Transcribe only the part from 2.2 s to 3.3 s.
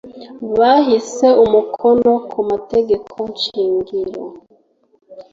ku mategeko